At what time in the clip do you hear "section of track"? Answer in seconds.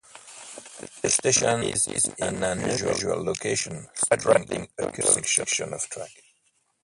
5.27-6.09